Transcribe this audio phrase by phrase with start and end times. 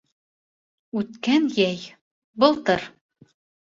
[1.03, 1.87] Үткән йәй,
[2.47, 2.93] былтыр